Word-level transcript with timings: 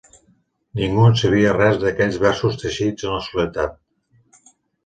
Ningú 0.79 1.03
en 1.09 1.17
sabia 1.23 1.51
res 1.57 1.77
d'aquells 1.83 2.19
versos 2.25 2.57
teixits 2.65 3.09
en 3.09 3.15
la 3.17 3.23
soledat 3.29 3.81